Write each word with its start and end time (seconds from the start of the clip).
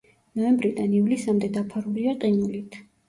ნოემბრიდან 0.39 0.95
ივლისამდე 1.01 1.49
დაფარულია 1.59 2.17
ყინულით. 2.25 2.81